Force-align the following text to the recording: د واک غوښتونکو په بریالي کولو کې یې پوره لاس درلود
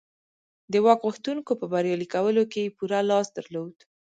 د 0.71 0.73
واک 0.85 0.99
غوښتونکو 1.07 1.51
په 1.61 1.65
بریالي 1.73 2.07
کولو 2.13 2.43
کې 2.51 2.59
یې 2.65 2.73
پوره 2.77 2.99
لاس 3.09 3.27
درلود 3.37 3.75